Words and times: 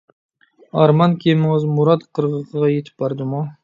ئارمان 0.77 1.15
كېمىڭىز 1.25 1.69
مۇراد 1.77 2.09
قىرغىقىغا 2.11 2.75
يىتىپ 2.77 3.03
باردىمۇ؟ 3.07 3.49